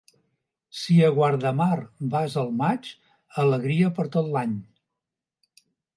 [0.83, 1.77] Si a Guardamar
[2.15, 2.89] vas al maig,
[3.45, 4.57] alegria per tot l'any.